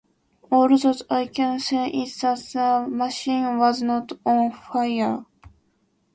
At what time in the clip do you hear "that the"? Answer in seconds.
2.21-2.87